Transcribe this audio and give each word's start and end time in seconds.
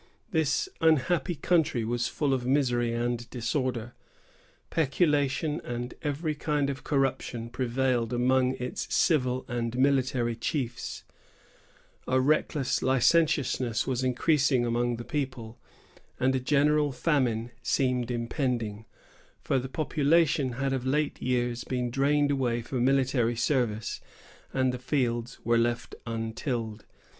This 0.31 0.67
unhappy 0.81 1.35
country 1.35 1.85
was 1.85 2.07
full 2.07 2.33
of 2.33 2.43
misery 2.43 2.91
and 2.91 3.29
disorder. 3.29 3.93
Peculation 4.71 5.61
and 5.63 5.93
every 6.01 6.33
kind 6.33 6.71
of 6.71 6.83
corruption 6.83 7.49
prevailed 7.51 8.11
among 8.11 8.55
its 8.55 8.91
civil 8.91 9.45
and 9.47 9.77
military 9.77 10.35
chiefs, 10.35 11.03
a 12.07 12.19
reckless 12.19 12.81
licentiousness 12.81 13.85
was 13.85 14.03
increasing 14.03 14.65
among 14.65 14.95
the 14.95 15.03
people, 15.05 15.59
and 16.19 16.33
a 16.33 16.39
general 16.39 16.91
famine 16.91 17.51
seemed 17.61 18.09
impending, 18.09 18.85
for 19.43 19.59
the 19.59 19.69
population 19.69 20.53
had 20.53 20.73
of 20.73 20.83
late 20.83 21.21
years 21.21 21.63
been 21.63 21.91
drained 21.91 22.31
away 22.31 22.63
for 22.63 22.81
military 22.81 23.35
service, 23.35 24.01
and 24.51 24.73
the 24.73 24.79
fields 24.79 25.37
were 25.43 25.59
left 25.59 25.93
untilled. 26.07 26.85